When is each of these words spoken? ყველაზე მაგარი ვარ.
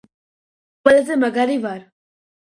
ყველაზე 0.87 1.17
მაგარი 1.23 1.57
ვარ. 1.67 1.85